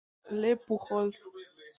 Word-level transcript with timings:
Les 0.31 0.55
Pujols 0.55 1.19